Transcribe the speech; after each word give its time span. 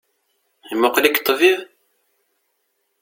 Imuqel-ik 0.71 1.19
ṭṭbib? 1.21 1.59